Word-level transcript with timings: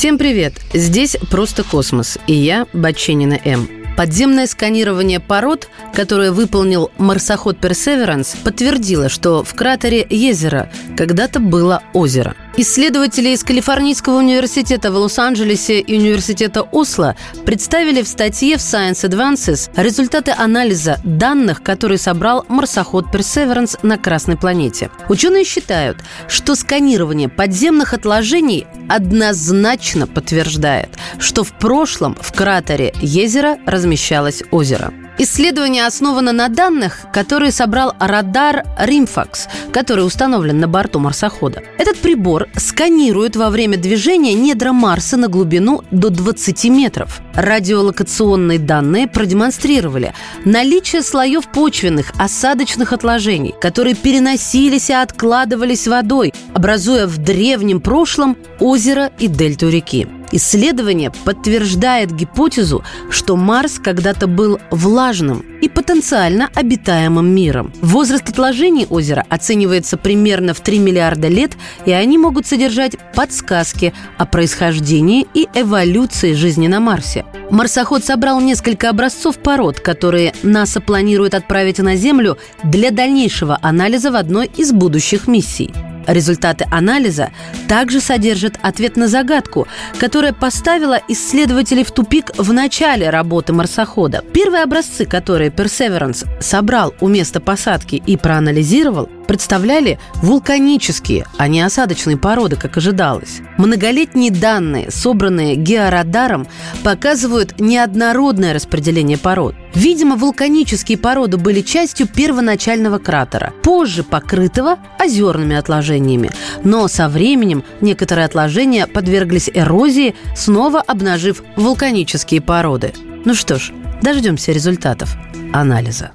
Всем 0.00 0.16
привет! 0.16 0.54
Здесь 0.72 1.18
«Просто 1.30 1.62
космос» 1.62 2.16
и 2.26 2.32
я, 2.32 2.66
Баченина 2.72 3.38
М. 3.44 3.68
Подземное 3.98 4.46
сканирование 4.46 5.20
пород, 5.20 5.68
которое 5.92 6.32
выполнил 6.32 6.90
марсоход 6.96 7.58
«Персеверанс», 7.58 8.34
подтвердило, 8.42 9.10
что 9.10 9.44
в 9.44 9.52
кратере 9.52 10.06
Езера 10.08 10.72
когда-то 10.96 11.38
было 11.38 11.82
озеро– 11.92 12.34
Исследователи 12.56 13.30
из 13.30 13.44
Калифорнийского 13.44 14.18
университета 14.18 14.90
в 14.90 14.96
Лос-Анджелесе 14.96 15.80
и 15.80 15.98
университета 15.98 16.62
Осло 16.62 17.16
представили 17.46 18.02
в 18.02 18.08
статье 18.08 18.56
в 18.56 18.60
Science 18.60 19.08
Advances 19.08 19.70
результаты 19.76 20.32
анализа 20.36 21.00
данных, 21.04 21.62
которые 21.62 21.98
собрал 21.98 22.44
марсоход 22.48 23.06
Perseverance 23.06 23.78
на 23.82 23.98
Красной 23.98 24.36
планете. 24.36 24.90
Ученые 25.08 25.44
считают, 25.44 25.98
что 26.28 26.54
сканирование 26.54 27.28
подземных 27.28 27.94
отложений 27.94 28.66
однозначно 28.88 30.06
подтверждает, 30.06 30.90
что 31.18 31.44
в 31.44 31.52
прошлом 31.52 32.16
в 32.20 32.32
кратере 32.32 32.92
Езера 33.00 33.58
размещалось 33.64 34.42
озеро. 34.50 34.92
Исследование 35.22 35.84
основано 35.84 36.32
на 36.32 36.48
данных, 36.48 37.00
которые 37.12 37.52
собрал 37.52 37.92
радар 38.00 38.64
Римфакс, 38.78 39.48
который 39.70 40.06
установлен 40.06 40.60
на 40.60 40.66
борту 40.66 40.98
марсохода. 40.98 41.62
Этот 41.76 41.98
прибор 41.98 42.48
сканирует 42.56 43.36
во 43.36 43.50
время 43.50 43.76
движения 43.76 44.32
недра 44.32 44.72
Марса 44.72 45.18
на 45.18 45.28
глубину 45.28 45.82
до 45.90 46.08
20 46.08 46.64
метров. 46.70 47.20
Радиолокационные 47.34 48.58
данные 48.58 49.08
продемонстрировали 49.08 50.14
наличие 50.46 51.02
слоев 51.02 51.48
почвенных 51.52 52.12
осадочных 52.16 52.94
отложений, 52.94 53.54
которые 53.60 53.96
переносились 53.96 54.88
и 54.88 54.94
откладывались 54.94 55.86
водой, 55.86 56.32
образуя 56.54 57.06
в 57.06 57.18
древнем 57.18 57.82
прошлом 57.82 58.38
озеро 58.58 59.10
и 59.18 59.26
дельту 59.26 59.68
реки. 59.68 60.06
Исследование 60.32 61.10
подтверждает 61.24 62.14
гипотезу, 62.14 62.84
что 63.10 63.36
Марс 63.36 63.78
когда-то 63.78 64.26
был 64.26 64.60
влажным 64.70 65.44
и 65.60 65.68
потенциально 65.68 66.48
обитаемым 66.54 67.28
миром. 67.28 67.72
Возраст 67.80 68.28
отложений 68.28 68.86
озера 68.90 69.26
оценивается 69.28 69.96
примерно 69.96 70.54
в 70.54 70.60
3 70.60 70.78
миллиарда 70.78 71.28
лет, 71.28 71.52
и 71.84 71.92
они 71.92 72.16
могут 72.16 72.46
содержать 72.46 72.96
подсказки 73.14 73.92
о 74.18 74.26
происхождении 74.26 75.26
и 75.34 75.48
эволюции 75.54 76.34
жизни 76.34 76.68
на 76.68 76.80
Марсе. 76.80 77.24
Марсоход 77.50 78.04
собрал 78.04 78.40
несколько 78.40 78.88
образцов 78.88 79.38
пород, 79.38 79.80
которые 79.80 80.32
НАСА 80.42 80.80
планирует 80.80 81.34
отправить 81.34 81.78
на 81.78 81.96
Землю 81.96 82.38
для 82.62 82.92
дальнейшего 82.92 83.58
анализа 83.60 84.12
в 84.12 84.16
одной 84.16 84.46
из 84.46 84.72
будущих 84.72 85.26
миссий. 85.26 85.72
Результаты 86.10 86.66
анализа 86.72 87.30
также 87.68 88.00
содержат 88.00 88.58
ответ 88.62 88.96
на 88.96 89.06
загадку, 89.06 89.68
которая 90.00 90.32
поставила 90.32 91.00
исследователей 91.06 91.84
в 91.84 91.92
тупик 91.92 92.32
в 92.36 92.52
начале 92.52 93.10
работы 93.10 93.52
марсохода. 93.52 94.24
Первые 94.32 94.64
образцы, 94.64 95.06
которые 95.06 95.50
Perseverance 95.50 96.26
собрал 96.40 96.94
у 97.00 97.06
места 97.06 97.40
посадки 97.40 98.02
и 98.04 98.16
проанализировал, 98.16 99.08
представляли 99.28 100.00
вулканические, 100.16 101.26
а 101.38 101.46
не 101.46 101.60
осадочные 101.60 102.16
породы, 102.16 102.56
как 102.56 102.76
ожидалось. 102.76 103.38
Многолетние 103.56 104.32
данные, 104.32 104.90
собранные 104.90 105.54
георадаром, 105.54 106.48
показывают 106.82 107.60
неоднородное 107.60 108.52
распределение 108.52 109.16
пород. 109.16 109.54
Видимо, 109.74 110.16
вулканические 110.16 110.98
породы 110.98 111.36
были 111.36 111.60
частью 111.60 112.06
первоначального 112.06 112.98
кратера, 112.98 113.52
позже 113.62 114.02
покрытого 114.02 114.78
озерными 114.98 115.56
отложениями. 115.56 116.30
Но 116.64 116.88
со 116.88 117.08
временем 117.08 117.64
некоторые 117.80 118.24
отложения 118.24 118.86
подверглись 118.86 119.50
эрозии, 119.52 120.14
снова 120.36 120.80
обнажив 120.80 121.42
вулканические 121.56 122.40
породы. 122.40 122.92
Ну 123.24 123.34
что 123.34 123.58
ж, 123.58 123.72
дождемся 124.02 124.52
результатов 124.52 125.16
анализа. 125.52 126.12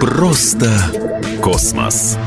Просто 0.00 0.70
космос. 1.42 2.18